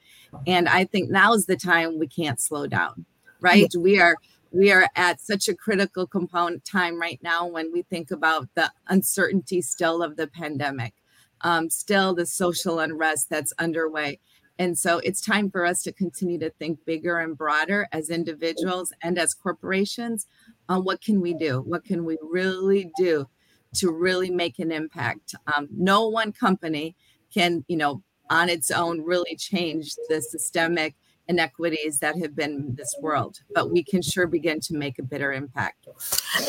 And 0.46 0.70
I 0.70 0.86
think 0.86 1.10
now 1.10 1.34
is 1.34 1.48
the 1.48 1.58
time 1.58 1.98
we 1.98 2.08
can't 2.08 2.40
slow 2.40 2.68
down 2.68 3.06
right 3.40 3.70
yeah. 3.74 3.80
we 3.80 4.00
are 4.00 4.16
we 4.52 4.72
are 4.72 4.88
at 4.96 5.22
such 5.22 5.48
a 5.48 5.56
critical 5.56 6.08
component 6.08 6.64
time 6.66 7.00
right 7.00 7.20
now 7.22 7.46
when 7.46 7.72
we 7.72 7.84
think 7.84 8.12
about 8.12 8.48
the 8.56 8.72
uncertainty 8.88 9.62
still 9.62 10.02
of 10.02 10.16
the 10.18 10.28
pandemic 10.28 10.94
um, 11.42 11.70
still 11.70 12.14
the 12.14 12.26
social 12.26 12.80
unrest 12.80 13.30
that's 13.30 13.54
underway 13.60 14.20
and 14.60 14.78
so 14.78 15.00
it's 15.00 15.22
time 15.22 15.50
for 15.50 15.66
us 15.66 15.82
to 15.84 15.92
continue 15.92 16.38
to 16.38 16.52
think 16.52 16.84
bigger 16.86 17.18
and 17.20 17.38
broader 17.38 17.88
as 17.92 18.10
individuals 18.10 18.94
and 19.02 19.18
as 19.18 19.34
corporations 19.34 20.28
on 20.68 20.84
what 20.84 21.02
can 21.02 21.22
we 21.22 21.34
do 21.34 21.62
what 21.62 21.84
can 21.84 22.06
we 22.06 22.18
really 22.22 22.92
do 22.98 23.28
to 23.74 23.92
really 23.92 24.30
make 24.30 24.60
an 24.60 24.72
impact 24.72 25.34
um, 25.56 25.68
no 25.72 26.08
one 26.08 26.32
company 26.32 26.96
can 27.34 27.64
you 27.68 27.78
know 27.78 28.04
on 28.30 28.50
its 28.50 28.70
own 28.70 29.02
really 29.02 29.36
change 29.36 29.96
the 30.10 30.22
systemic 30.22 30.96
inequities 31.30 32.00
that 32.00 32.18
have 32.18 32.36
been 32.36 32.52
in 32.52 32.76
this 32.76 32.96
world, 33.02 33.40
but 33.54 33.72
we 33.72 33.84
can 33.84 34.02
sure 34.02 34.28
begin 34.28 34.60
to 34.60 34.74
make 34.74 34.98
a 35.00 35.04
bitter 35.04 35.32
impact. 35.32 35.88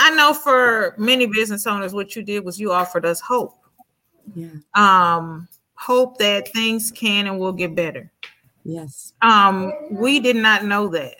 I 0.00 0.11
know 0.14 0.33
for 0.33 0.95
many 0.99 1.26
business 1.26 1.67
owners, 1.67 1.93
what 1.93 2.17
you 2.17 2.23
did 2.23 2.45
was 2.45 2.59
you 2.59 2.73
offered 2.73 3.05
us 3.05 3.21
hope. 3.21 3.55
Yeah. 4.35 4.49
Um, 4.75 5.49
hope 5.81 6.19
that 6.19 6.53
things 6.53 6.91
can 6.91 7.27
and 7.27 7.39
will 7.39 7.53
get 7.53 7.75
better. 7.75 8.11
Yes. 8.65 9.15
Um, 9.23 9.73
we 9.91 10.21
did 10.21 10.37
not 10.37 10.65
know 10.65 10.89
that. 10.89 11.17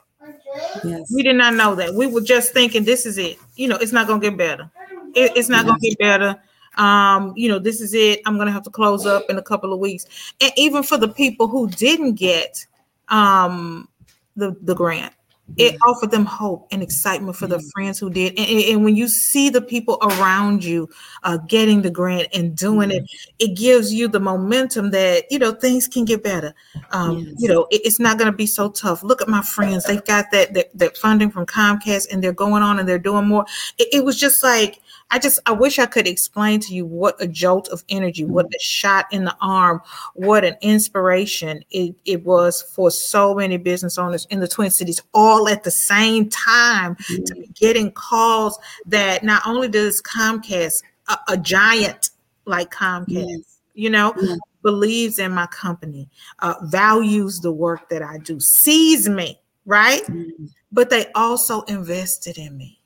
Yes. 0.85 1.11
We 1.15 1.23
did 1.23 1.37
not 1.37 1.55
know 1.55 1.75
that. 1.75 1.95
We 1.95 2.07
were 2.07 2.21
just 2.21 2.53
thinking 2.53 2.85
this 2.85 3.07
is 3.07 3.17
it. 3.19 3.39
You 3.57 3.69
know, 3.69 3.77
it's 3.77 3.93
not 3.93 4.07
gonna 4.07 4.21
get 4.21 4.37
better. 4.37 4.71
It, 5.15 5.33
it's 5.37 5.49
not 5.49 5.65
yes. 5.65 5.67
gonna 5.67 5.81
get 5.81 5.99
better. 5.99 6.43
Um, 6.77 7.33
you 7.37 7.49
know, 7.49 7.59
this 7.59 7.81
is 7.81 7.95
it. 7.95 8.21
I'm 8.27 8.37
gonna 8.37 8.53
have 8.53 8.63
to 8.65 8.71
close 8.71 9.07
up 9.07 9.25
in 9.31 9.39
a 9.39 9.43
couple 9.43 9.73
of 9.73 9.79
weeks. 9.79 10.07
And 10.41 10.53
even 10.57 10.83
for 10.83 10.99
the 10.99 11.09
people 11.09 11.49
who 11.49 11.69
didn't 11.69 12.15
get 12.15 12.67
um, 13.09 13.89
the 14.37 14.57
the 14.63 14.75
grant. 14.75 15.15
It 15.57 15.77
offered 15.87 16.11
them 16.11 16.25
hope 16.25 16.69
and 16.71 16.83
excitement 16.83 17.37
for 17.37 17.47
the 17.47 17.61
friends 17.73 17.99
who 17.99 18.11
did. 18.11 18.39
And, 18.39 18.49
and, 18.49 18.85
when 18.85 18.97
you 18.97 19.09
see 19.09 19.51
the 19.51 19.61
people 19.61 19.99
around 20.03 20.65
you 20.65 20.89
uh, 21.23 21.39
getting 21.49 21.83
the 21.83 21.91
grant 21.91 22.29
and 22.33 22.57
doing 22.57 22.91
it, 22.91 23.05
it 23.39 23.57
gives 23.57 23.93
you 23.93 24.09
the 24.09 24.21
momentum 24.21 24.91
that, 24.91 25.25
you 25.31 25.39
know, 25.39 25.53
things 25.53 25.87
can 25.87 26.05
get 26.05 26.23
better. 26.23 26.55
Um, 26.93 27.19
yes. 27.19 27.35
You 27.39 27.49
know, 27.49 27.67
it, 27.71 27.83
it's 27.85 28.01
not 28.01 28.19
going 28.19 28.31
to 28.31 28.37
be 28.37 28.47
so 28.47 28.71
tough. 28.71 29.03
Look 29.03 29.21
at 29.21 29.29
my 29.29 29.43
friends. 29.43 29.85
They've 29.85 30.05
got 30.05 30.31
that, 30.33 30.55
that, 30.55 30.77
that 30.79 30.97
funding 30.97 31.31
from 31.31 31.47
Comcast 31.47 32.13
and 32.13 32.23
they're 32.23 32.33
going 32.33 32.63
on 32.63 32.79
and 32.79 32.89
they're 32.89 32.99
doing 32.99 33.27
more. 33.27 33.45
It, 33.79 33.89
it 33.93 34.05
was 34.05 34.19
just 34.19 34.43
like, 34.43 34.81
I 35.11 35.19
just 35.19 35.41
I 35.47 35.53
wish 35.53 35.79
I 35.79 35.87
could 35.87 36.07
explain 36.07 36.61
to 36.61 36.75
you 36.75 36.87
what 36.87 37.21
a 37.21 37.27
jolt 37.27 37.69
of 37.69 37.83
energy, 37.89 38.25
what 38.25 38.47
a 38.47 38.59
shot 38.61 39.07
in 39.11 39.25
the 39.25 39.37
arm, 39.41 39.81
what 40.15 40.45
an 40.45 40.57
inspiration 40.61 41.65
it, 41.71 41.95
it 42.05 42.25
was 42.25 42.63
for 42.63 42.91
so 42.91 43.35
many 43.35 43.57
business 43.57 43.99
owners 43.99 44.27
in 44.31 44.41
the 44.41 44.49
Twin 44.49 44.71
Cities, 44.71 45.01
all 45.13 45.49
at 45.49 45.65
the 45.65 45.71
same 45.71 46.29
time, 46.29 46.95
mm-hmm. 46.95 47.25
to 47.25 47.35
be 47.35 47.49
getting 47.55 47.91
calls 47.91 48.59
that 48.87 49.25
not 49.25 49.43
only 49.47 49.69
does 49.69 50.01
Comcast, 50.03 50.83
a, 51.09 51.19
a 51.29 51.37
giant 51.37 52.11
like 52.47 52.71
Comcast, 52.71 53.07
yes. 53.09 53.59
you 53.75 53.91
know, 53.91 54.15
yeah. 54.21 54.37
believes 54.63 55.19
in 55.19 55.33
my 55.33 55.47
company, 55.47 56.09
uh, 56.39 56.55
values 56.65 57.41
the 57.41 57.53
work 57.53 57.89
that 57.89 58.03
I 58.03 58.19
do, 58.19 58.39
sees 58.39 59.09
me, 59.09 59.41
right? 59.67 60.03
Mm-hmm. 60.03 60.47
But 60.73 60.91
they 60.91 61.11
also 61.17 61.63
invested 61.63 62.39
in 62.39 62.57
me 62.57 62.80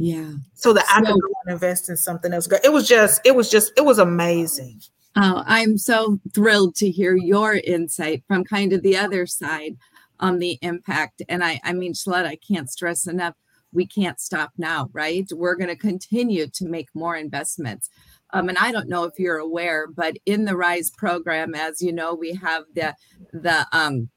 yeah. 0.00 0.32
So 0.54 0.72
that 0.72 0.86
so, 0.86 0.94
I 0.94 1.02
could 1.02 1.20
invest 1.46 1.90
in 1.90 1.96
something 1.96 2.32
else. 2.32 2.48
It 2.64 2.72
was 2.72 2.88
just, 2.88 3.20
it 3.22 3.36
was 3.36 3.50
just, 3.50 3.70
it 3.76 3.84
was 3.84 3.98
amazing. 3.98 4.80
Oh, 5.14 5.42
I'm 5.46 5.76
so 5.76 6.18
thrilled 6.32 6.74
to 6.76 6.90
hear 6.90 7.16
your 7.16 7.56
insight 7.56 8.24
from 8.26 8.44
kind 8.44 8.72
of 8.72 8.82
the 8.82 8.96
other 8.96 9.26
side 9.26 9.76
on 10.18 10.38
the 10.38 10.58
impact. 10.62 11.20
And 11.28 11.44
I, 11.44 11.60
I 11.64 11.74
mean, 11.74 11.92
Shaletta, 11.92 12.26
I 12.26 12.36
can't 12.36 12.70
stress 12.70 13.06
enough. 13.06 13.34
We 13.72 13.86
can't 13.86 14.18
stop 14.18 14.52
now, 14.56 14.88
right? 14.94 15.28
We're 15.30 15.54
going 15.54 15.68
to 15.68 15.76
continue 15.76 16.46
to 16.46 16.66
make 16.66 16.88
more 16.94 17.16
investments. 17.16 17.90
Um, 18.32 18.48
and 18.48 18.56
I 18.56 18.72
don't 18.72 18.88
know 18.88 19.04
if 19.04 19.18
you're 19.18 19.36
aware, 19.36 19.86
but 19.86 20.16
in 20.24 20.46
the 20.46 20.56
Rise 20.56 20.90
program, 20.90 21.54
as 21.54 21.82
you 21.82 21.92
know, 21.92 22.14
we 22.14 22.32
have 22.34 22.64
the 22.74 22.94
the 23.32 23.66
um, 23.72 24.08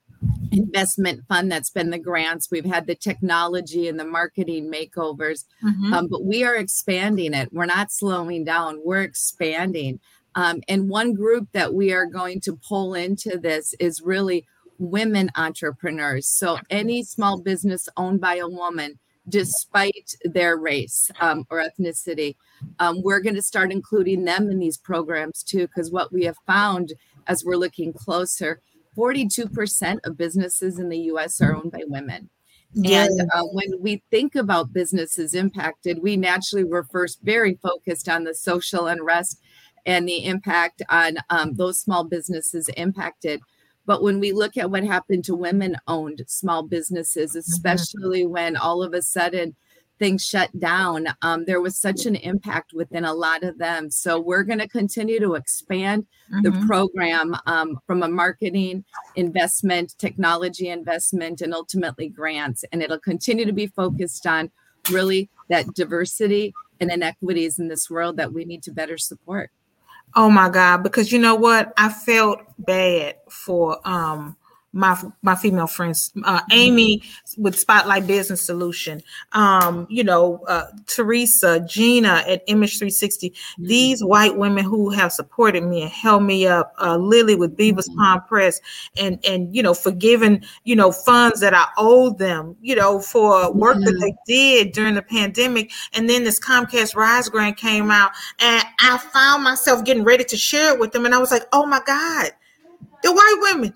investment 0.53 1.21
fund 1.27 1.51
that's 1.51 1.69
been 1.69 1.89
the 1.89 1.99
grants. 1.99 2.49
We've 2.51 2.65
had 2.65 2.87
the 2.87 2.95
technology 2.95 3.87
and 3.87 3.99
the 3.99 4.05
marketing 4.05 4.71
makeovers 4.71 5.45
mm-hmm. 5.63 5.93
um, 5.93 6.07
but 6.07 6.23
we 6.23 6.43
are 6.43 6.55
expanding 6.55 7.33
it. 7.33 7.49
We're 7.51 7.65
not 7.65 7.91
slowing 7.91 8.43
down. 8.43 8.79
We're 8.83 9.01
expanding. 9.01 9.99
Um, 10.35 10.61
and 10.67 10.89
one 10.89 11.13
group 11.13 11.49
that 11.51 11.73
we 11.73 11.93
are 11.93 12.05
going 12.05 12.41
to 12.41 12.57
pull 12.67 12.95
into 12.95 13.37
this 13.37 13.73
is 13.79 14.01
really 14.01 14.45
women 14.79 15.29
entrepreneurs. 15.35 16.27
So 16.27 16.57
any 16.69 17.03
small 17.03 17.39
business 17.39 17.87
owned 17.97 18.19
by 18.19 18.35
a 18.35 18.47
woman 18.47 18.99
despite 19.29 20.15
their 20.25 20.57
race 20.57 21.09
um, 21.21 21.45
or 21.49 21.63
ethnicity 21.63 22.35
um, 22.79 23.01
we're 23.01 23.21
going 23.21 23.35
to 23.35 23.41
start 23.41 23.71
including 23.71 24.25
them 24.25 24.49
in 24.49 24.59
these 24.59 24.77
programs 24.77 25.43
too 25.43 25.65
because 25.67 25.91
what 25.91 26.11
we 26.11 26.25
have 26.25 26.35
found 26.45 26.91
as 27.27 27.43
we're 27.45 27.55
looking 27.55 27.93
closer 27.93 28.59
42% 28.97 29.99
of 30.05 30.17
businesses 30.17 30.79
in 30.79 30.89
the 30.89 30.99
US 30.99 31.41
are 31.41 31.55
owned 31.55 31.71
by 31.71 31.83
women. 31.87 32.29
Yeah. 32.73 33.05
And 33.05 33.21
uh, 33.33 33.43
when 33.51 33.69
we 33.79 34.03
think 34.09 34.35
about 34.35 34.73
businesses 34.73 35.33
impacted, 35.33 36.01
we 36.01 36.17
naturally 36.17 36.63
were 36.63 36.85
first 36.85 37.19
very 37.21 37.59
focused 37.61 38.09
on 38.09 38.23
the 38.23 38.33
social 38.33 38.87
unrest 38.87 39.39
and 39.85 40.07
the 40.07 40.25
impact 40.25 40.81
on 40.89 41.17
um, 41.29 41.53
those 41.53 41.79
small 41.79 42.03
businesses 42.03 42.69
impacted. 42.77 43.41
But 43.85 44.01
when 44.01 44.19
we 44.19 44.31
look 44.31 44.57
at 44.57 44.71
what 44.71 44.83
happened 44.83 45.25
to 45.25 45.35
women 45.35 45.75
owned 45.87 46.23
small 46.27 46.63
businesses, 46.63 47.31
mm-hmm. 47.31 47.39
especially 47.39 48.23
mm-hmm. 48.23 48.31
when 48.31 48.55
all 48.57 48.81
of 48.81 48.93
a 48.93 49.01
sudden 49.01 49.55
things 49.99 50.25
shut 50.25 50.49
down, 50.59 51.07
um, 51.21 51.45
there 51.45 51.61
was 51.61 51.77
such 51.77 52.05
an 52.05 52.15
impact 52.15 52.73
within 52.73 53.05
a 53.05 53.13
lot 53.13 53.43
of 53.43 53.57
them. 53.57 53.89
So 53.89 54.19
we're 54.19 54.43
going 54.43 54.59
to 54.59 54.67
continue 54.67 55.19
to 55.19 55.35
expand 55.35 56.05
mm-hmm. 56.31 56.41
the 56.41 56.65
program 56.65 57.35
um, 57.45 57.79
from 57.85 58.03
a 58.03 58.07
marketing 58.07 58.83
investment, 59.15 59.95
technology 59.97 60.69
investment, 60.69 61.41
and 61.41 61.53
ultimately 61.53 62.09
grants. 62.09 62.65
And 62.71 62.81
it'll 62.81 62.99
continue 62.99 63.45
to 63.45 63.53
be 63.53 63.67
focused 63.67 64.25
on 64.25 64.51
really 64.89 65.29
that 65.49 65.73
diversity 65.73 66.53
and 66.79 66.91
inequities 66.91 67.59
in 67.59 67.67
this 67.67 67.89
world 67.89 68.17
that 68.17 68.33
we 68.33 68.45
need 68.45 68.63
to 68.63 68.71
better 68.71 68.97
support. 68.97 69.51
Oh 70.15 70.29
my 70.29 70.49
God, 70.49 70.83
because 70.83 71.11
you 71.11 71.19
know 71.19 71.35
what? 71.35 71.73
I 71.77 71.89
felt 71.89 72.39
bad 72.59 73.15
for 73.29 73.79
um 73.87 74.37
my 74.73 74.99
my 75.21 75.35
female 75.35 75.67
friends, 75.67 76.11
uh, 76.25 76.41
Amy 76.51 77.03
with 77.37 77.57
Spotlight 77.57 78.07
Business 78.07 78.43
Solution, 78.43 79.01
um, 79.33 79.85
you 79.89 80.03
know, 80.03 80.43
uh, 80.47 80.65
Teresa, 80.87 81.63
Gina 81.67 82.23
at 82.27 82.43
Image 82.47 82.79
360. 82.79 83.29
Mm-hmm. 83.29 83.65
These 83.65 84.03
white 84.03 84.35
women 84.35 84.65
who 84.65 84.89
have 84.89 85.11
supported 85.13 85.63
me 85.63 85.83
and 85.83 85.91
held 85.91 86.23
me 86.23 86.47
up, 86.47 86.73
uh, 86.81 86.97
Lily 86.97 87.35
with 87.35 87.55
Beavis 87.55 87.87
mm-hmm. 87.87 87.99
Palm 87.99 88.21
Press, 88.23 88.59
and 88.97 89.23
and 89.25 89.55
you 89.55 89.61
know, 89.61 89.75
forgiving 89.75 90.43
you 90.63 90.75
know 90.75 90.91
funds 90.91 91.39
that 91.39 91.53
I 91.53 91.67
owed 91.77 92.17
them, 92.17 92.57
you 92.59 92.75
know, 92.75 92.99
for 92.99 93.53
work 93.53 93.75
mm-hmm. 93.75 93.85
that 93.85 93.99
they 93.99 94.15
did 94.33 94.73
during 94.73 94.95
the 94.95 95.03
pandemic. 95.03 95.71
And 95.93 96.09
then 96.09 96.23
this 96.23 96.39
Comcast 96.39 96.95
Rise 96.95 97.29
grant 97.29 97.57
came 97.57 97.91
out, 97.91 98.11
and 98.39 98.63
I 98.79 98.97
found 98.97 99.43
myself 99.43 99.85
getting 99.85 100.03
ready 100.03 100.23
to 100.23 100.35
share 100.35 100.73
it 100.73 100.79
with 100.79 100.91
them, 100.93 101.05
and 101.05 101.13
I 101.13 101.19
was 101.19 101.29
like, 101.29 101.43
oh 101.53 101.67
my 101.67 101.81
God, 101.85 102.31
the 103.03 103.11
white 103.11 103.37
women 103.41 103.73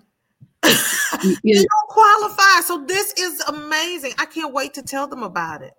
you 0.63 1.35
don't 1.43 1.89
qualify. 1.89 2.61
So 2.65 2.83
this 2.85 3.13
is 3.13 3.41
amazing. 3.41 4.13
I 4.19 4.25
can't 4.25 4.53
wait 4.53 4.73
to 4.75 4.81
tell 4.81 5.07
them 5.07 5.23
about 5.23 5.61
it. 5.61 5.73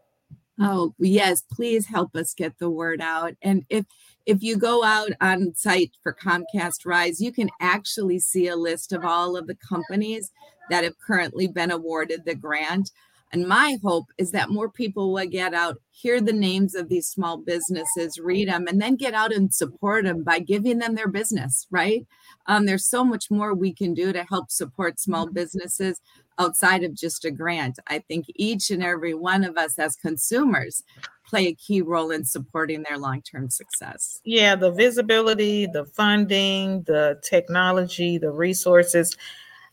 Oh, 0.61 0.95
yes, 0.99 1.43
please 1.53 1.87
help 1.87 2.17
us 2.17 2.35
get 2.35 2.59
the 2.59 2.71
word 2.71 3.01
out. 3.01 3.35
And 3.43 3.65
if 3.69 3.85
if 4.27 4.43
you 4.43 4.59
go 4.59 4.85
out 4.85 5.11
on 5.23 5.55
site 5.55 5.93
for 6.03 6.13
Comcast 6.13 6.85
Rise, 6.85 7.19
you 7.19 7.33
can 7.33 7.49
actually 7.61 8.19
see 8.19 8.49
a 8.49 8.57
list 8.57 8.93
of 8.93 9.05
all 9.05 9.37
of 9.37 9.47
the 9.47 9.55
companies 9.55 10.31
that 10.69 10.85
have 10.85 10.99
currently 10.99 11.47
been 11.47 11.71
awarded 11.71 12.25
the 12.25 12.35
grant. 12.35 12.91
And 13.33 13.47
my 13.47 13.79
hope 13.83 14.07
is 14.17 14.31
that 14.33 14.51
more 14.51 14.71
people 14.71 15.13
will 15.13 15.27
get 15.27 15.53
out, 15.53 15.81
hear 15.91 16.21
the 16.21 16.33
names 16.33 16.75
of 16.75 16.89
these 16.89 17.07
small 17.07 17.37
businesses, 17.37 18.19
read 18.19 18.49
them, 18.49 18.67
and 18.67 18.81
then 18.81 18.97
get 18.97 19.15
out 19.15 19.33
and 19.33 19.53
support 19.53 20.05
them 20.05 20.23
by 20.23 20.39
giving 20.39 20.79
them 20.79 20.95
their 20.95 21.09
business, 21.09 21.67
right? 21.71 22.07
Um, 22.47 22.65
there's 22.65 22.89
so 22.89 23.05
much 23.05 23.31
more 23.31 23.55
we 23.55 23.73
can 23.75 23.93
do 23.95 24.13
to 24.13 24.25
help 24.25 24.51
support 24.51 24.99
small 24.99 25.27
mm-hmm. 25.27 25.35
businesses 25.35 26.01
outside 26.39 26.85
of 26.85 26.95
just 26.95 27.25
a 27.25 27.31
grant. 27.31 27.79
I 27.89 27.99
think 27.99 28.27
each 28.35 28.71
and 28.71 28.83
every 28.83 29.15
one 29.15 29.45
of 29.45 29.57
us 29.57 29.79
as 29.79 29.97
consumers 29.97 30.83
play 31.27 31.49
a 31.49 31.55
key 31.55 31.83
role 31.83 32.11
in 32.11 32.25
supporting 32.25 32.85
their 32.85 32.99
long 32.99 33.23
term 33.23 33.51
success. 33.51 34.21
Yeah, 34.25 34.57
the 34.57 34.71
visibility, 34.71 35.67
the 35.67 35.85
funding, 35.85 36.83
the 36.83 37.21
technology, 37.23 38.19
the 38.19 38.31
resources. 38.31 39.17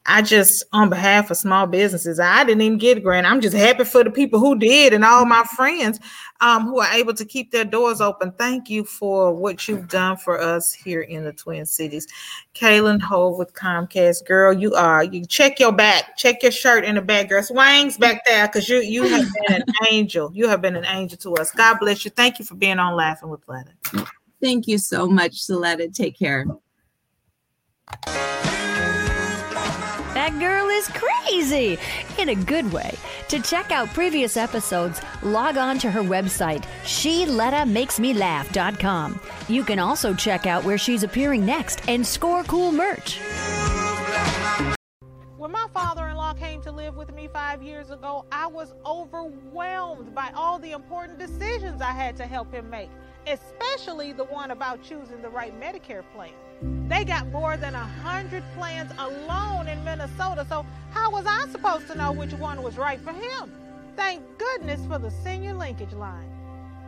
I 0.08 0.22
just, 0.22 0.64
on 0.72 0.90
behalf 0.90 1.32
of 1.32 1.38
small 1.38 1.66
businesses, 1.66 2.20
I 2.20 2.44
didn't 2.44 2.62
even 2.62 2.78
get 2.78 2.98
a 2.98 3.02
grant. 3.02 3.26
I'm 3.26 3.42
just 3.42 3.56
happy 3.56 3.84
for 3.84 4.04
the 4.04 4.12
people 4.12 4.40
who 4.40 4.58
did 4.58 4.94
and 4.94 5.04
all 5.04 5.26
my 5.26 5.44
friends 5.56 6.00
um, 6.42 6.68
who 6.68 6.80
are 6.80 6.92
able 6.94 7.14
to 7.16 7.26
keep 7.26 7.52
their 7.52 7.66
doors 7.66 8.02
open. 8.02 8.32
Thank 8.34 8.70
you 8.70 8.84
for 8.84 9.34
what 9.34 9.68
you've 9.68 9.88
done 9.88 10.18
for 10.18 10.40
us 10.40 10.72
here 10.72 11.02
in 11.02 11.24
the 11.24 11.34
Twin 11.34 11.66
Cities. 11.66 12.08
Kaylin 12.54 13.02
Ho 13.02 13.36
with 13.36 13.54
Comcast, 13.54 14.26
girl, 14.26 14.54
you 14.54 14.76
are. 14.76 15.04
You 15.04 15.26
check 15.26 15.60
your 15.60 15.72
back, 15.72 16.18
check 16.18 16.44
your 16.44 16.52
shirt 16.52 16.86
in 16.86 16.96
the 16.96 17.02
back, 17.02 17.30
girl. 17.30 17.42
Swang's 17.42 17.98
back 17.98 18.24
there 18.26 18.48
because 18.48 18.70
you 18.70 18.80
you 18.80 19.04
have 19.04 19.26
been 19.48 19.62
an 19.62 19.64
angel. 19.90 20.32
You 20.34 20.48
have 20.48 20.62
been 20.62 20.76
an 20.76 20.86
angel 20.86 21.18
to 21.20 21.36
us. 21.36 21.52
God 21.52 21.78
bless 21.80 22.06
you. 22.06 22.12
Thank 22.12 22.40
you 22.40 22.46
for 22.46 22.56
being 22.56 22.80
on 22.80 22.96
Laughing 22.96 23.30
with 23.30 23.42
Letta. 23.48 23.72
Thank 24.42 24.68
you 24.68 24.78
so 24.78 25.08
much, 25.08 25.48
Shaletta. 25.48 25.94
Take 25.94 26.20
care. 26.20 26.46
That 30.26 30.40
girl 30.40 30.70
is 30.70 30.88
crazy 30.88 31.78
in 32.18 32.30
a 32.30 32.36
good 32.36 32.74
way. 32.74 32.96
To 33.28 33.40
check 33.40 33.70
out 33.70 33.94
previous 33.94 34.38
episodes, 34.38 35.00
log 35.22 35.56
on 35.56 35.78
to 35.78 35.92
her 35.92 36.02
website, 36.02 36.64
SheLettaMakesMeLaugh.com. 36.84 39.22
You 39.48 39.64
can 39.64 39.78
also 39.78 40.16
check 40.16 40.48
out 40.48 40.64
where 40.64 40.80
she's 40.80 41.04
appearing 41.04 41.46
next 41.46 41.88
and 41.88 42.04
score 42.04 42.44
cool 42.46 42.72
merch. 42.72 43.20
When 45.38 45.52
my 45.52 45.68
father 45.72 46.08
in 46.08 46.16
law 46.16 46.34
came 46.34 46.60
to 46.64 46.72
live 46.72 46.96
with 46.96 47.14
me 47.14 47.30
five 47.32 47.62
years 47.62 47.92
ago, 47.92 48.26
I 48.32 48.48
was 48.48 48.74
overwhelmed 48.84 50.16
by 50.16 50.32
all 50.34 50.58
the 50.58 50.72
important 50.72 51.20
decisions 51.20 51.84
I 51.84 51.92
had 51.92 52.16
to 52.16 52.26
help 52.26 52.52
him 52.52 52.68
make, 52.72 52.90
especially 53.28 54.12
the 54.12 54.26
one 54.26 54.50
about 54.50 54.82
choosing 54.82 55.22
the 55.22 55.30
right 55.30 55.54
Medicare 55.62 56.04
plan. 56.16 56.34
They 56.62 57.04
got 57.04 57.28
more 57.28 57.58
than 57.58 57.76
a 57.76 57.86
hundred 58.04 58.44
plans 58.56 58.92
alone 58.98 59.68
in 59.68 59.84
Minnesota, 59.84 60.46
so 60.48 60.66
how 60.92 61.12
was 61.12 61.26
I 61.26 61.48
supposed 61.50 61.88
to 61.88 61.98
know 61.98 62.12
which 62.12 62.34
one 62.34 62.64
was 62.64 62.78
right 62.78 63.00
for 63.00 63.12
him? 63.12 63.52
Thank 63.96 64.24
goodness 64.38 64.86
for 64.88 65.00
the 65.00 65.12
senior 65.12 65.54
linkage 65.54 65.94
line. 65.94 66.30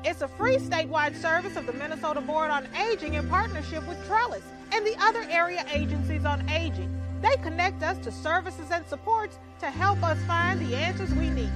It's 0.04 0.22
a 0.22 0.28
free 0.28 0.58
statewide 0.58 1.20
service 1.20 1.58
of 1.58 1.66
the 1.66 1.74
Minnesota 1.74 2.22
Board 2.22 2.52
on 2.52 2.68
Aging 2.76 3.16
in 3.16 3.28
partnership 3.28 3.88
with 3.88 3.98
Trellis 4.08 4.44
and 4.72 4.86
the 4.86 4.96
other 5.00 5.26
area 5.30 5.66
agencies 5.72 6.26
on 6.26 6.48
aging. 6.50 6.94
They 7.22 7.36
connect 7.38 7.82
us 7.84 7.98
to 8.00 8.12
services 8.12 8.70
and 8.72 8.86
supports 8.86 9.40
to 9.60 9.66
help 9.66 10.02
us 10.04 10.18
find 10.26 10.62
the 10.62 10.76
answers 10.76 11.14
we 11.14 11.30
need. 11.30 11.52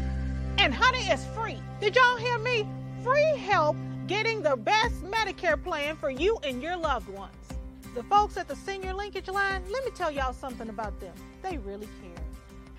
And 0.58 0.74
honey, 0.74 1.06
it's 1.08 1.26
free. 1.28 1.62
Did 1.80 1.96
y'all 1.96 2.18
hear 2.18 2.40
me? 2.40 2.68
Free 3.04 3.38
help 3.38 3.78
getting 4.08 4.42
the 4.42 4.58
best 4.58 4.96
Medicare 5.04 5.62
plan 5.62 5.96
for 5.96 6.10
you 6.10 6.38
and 6.44 6.62
your 6.62 6.76
loved 6.76 7.08
ones. 7.10 7.51
The 7.94 8.04
folks 8.04 8.38
at 8.38 8.48
the 8.48 8.56
senior 8.56 8.94
linkage 8.94 9.28
line, 9.28 9.62
let 9.70 9.84
me 9.84 9.92
tell 9.92 10.10
y'all 10.10 10.32
something 10.32 10.70
about 10.70 10.98
them. 11.02 11.14
They 11.42 11.58
really 11.58 11.90
care. 12.02 12.24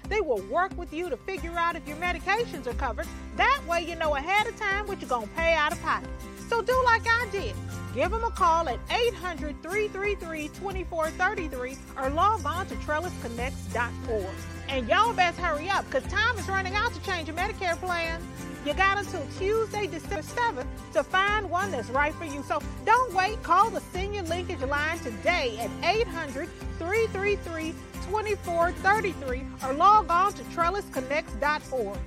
They 0.09 0.23
will 0.23 0.41
work 0.51 0.77
with 0.79 0.93
you 0.93 1.11
to 1.11 1.17
figure 1.19 1.53
out 1.53 1.77
if 1.77 1.87
your 1.87 1.99
medications 1.99 2.67
are 2.67 2.75
covered. 2.75 3.07
That 3.37 3.61
way 3.69 3.85
you 3.87 3.95
know 3.95 4.17
ahead 4.17 4.47
of 4.47 4.59
time 4.59 4.87
what 4.87 5.01
you're 5.01 5.11
going 5.11 5.29
to 5.29 5.35
pay 5.35 5.53
out 5.53 5.73
of 5.73 5.83
pocket. 5.83 6.09
So 6.49 6.63
do 6.63 6.83
like 6.87 7.03
I 7.07 7.29
did. 7.31 7.55
Give 7.95 8.11
them 8.11 8.25
a 8.25 8.31
call 8.31 8.69
at 8.69 8.79
800 8.91 9.63
333 9.63 10.49
2433 10.49 11.77
or 11.99 12.11
log 12.11 12.45
on 12.47 12.67
to 12.69 12.75
trellisconnects.org. 12.77 14.35
And 14.69 14.89
y'all 14.89 15.13
best 15.13 15.39
hurry 15.39 15.69
up 15.69 15.85
because 15.87 16.11
time 16.11 16.39
is 16.39 16.49
running 16.49 16.75
out 16.75 16.95
to 16.95 17.03
change 17.03 17.29
your 17.29 17.37
Medicare 17.37 17.77
plan. 17.77 18.23
You 18.65 18.75
got 18.75 18.97
until 18.97 19.27
Tuesday, 19.39 19.89
December 19.89 20.23
7th 20.23 20.67
to 20.93 21.03
find 21.03 21.51
one 21.51 21.73
that's 21.73 21.91
right 21.91 22.15
for 22.15 22.25
you. 22.25 22.45
So 22.47 22.61
don't 22.85 23.13
wait. 23.13 23.43
Call 23.43 23.71
the 23.71 23.81
Senior 23.93 24.23
Linkage 24.23 24.63
Line 24.63 24.99
today 25.01 25.59
at 25.59 25.71
800 25.85 26.49
333 26.79 27.73
2433 28.07 29.43
or 29.65 29.73
log 29.75 30.09
on 30.11 30.33
to 30.35 30.43
trellisconnects.org. 30.45 31.99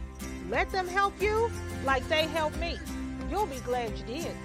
Let 0.49 0.71
them 0.71 0.87
help 0.87 1.21
you 1.21 1.51
like 1.83 2.07
they 2.07 2.23
helped 2.27 2.57
me. 2.57 2.77
You'll 3.29 3.47
be 3.47 3.59
glad 3.59 3.91
you 3.97 4.05
did. 4.05 4.35